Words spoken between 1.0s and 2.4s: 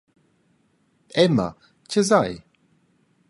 Emma, tgei eis ei?